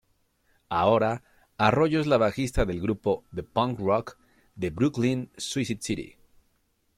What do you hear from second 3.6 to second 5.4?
rock de Brooklyn